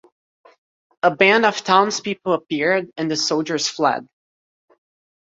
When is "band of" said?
1.11-1.63